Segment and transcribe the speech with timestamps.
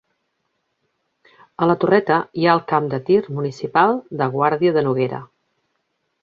[1.65, 5.23] A la Torreta hi ha el Camp de tir municipal de Guàrdia de Noguera.